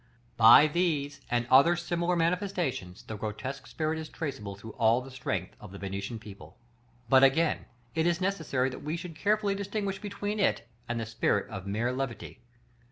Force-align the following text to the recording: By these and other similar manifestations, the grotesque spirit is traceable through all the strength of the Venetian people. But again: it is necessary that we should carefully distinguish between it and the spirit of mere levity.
By 0.35 0.65
these 0.65 1.21
and 1.29 1.45
other 1.51 1.75
similar 1.75 2.15
manifestations, 2.15 3.03
the 3.03 3.15
grotesque 3.17 3.67
spirit 3.67 3.99
is 3.99 4.09
traceable 4.09 4.55
through 4.55 4.71
all 4.71 4.99
the 4.99 5.11
strength 5.11 5.55
of 5.59 5.71
the 5.71 5.77
Venetian 5.77 6.17
people. 6.17 6.57
But 7.07 7.23
again: 7.23 7.65
it 7.93 8.07
is 8.07 8.19
necessary 8.19 8.69
that 8.69 8.81
we 8.81 8.97
should 8.97 9.15
carefully 9.15 9.53
distinguish 9.53 9.99
between 9.99 10.39
it 10.39 10.67
and 10.89 10.99
the 10.99 11.05
spirit 11.05 11.47
of 11.51 11.67
mere 11.67 11.91
levity. 11.93 12.41